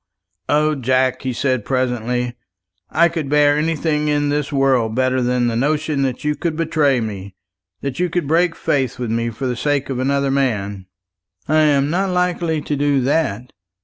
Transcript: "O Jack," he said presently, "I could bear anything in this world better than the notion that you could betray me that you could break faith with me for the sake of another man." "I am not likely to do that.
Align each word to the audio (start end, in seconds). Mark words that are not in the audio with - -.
"O 0.49 0.73
Jack," 0.73 1.21
he 1.21 1.31
said 1.31 1.63
presently, 1.63 2.35
"I 2.89 3.07
could 3.07 3.29
bear 3.29 3.55
anything 3.55 4.07
in 4.07 4.29
this 4.29 4.51
world 4.51 4.95
better 4.95 5.21
than 5.21 5.45
the 5.45 5.55
notion 5.55 6.01
that 6.01 6.23
you 6.23 6.33
could 6.35 6.55
betray 6.55 6.99
me 6.99 7.35
that 7.81 7.99
you 7.99 8.09
could 8.09 8.27
break 8.27 8.55
faith 8.55 8.97
with 8.97 9.11
me 9.11 9.29
for 9.29 9.45
the 9.45 9.55
sake 9.55 9.91
of 9.91 9.99
another 9.99 10.31
man." 10.31 10.87
"I 11.47 11.57
am 11.59 11.91
not 11.91 12.09
likely 12.09 12.61
to 12.61 12.75
do 12.75 12.99
that. 13.01 13.53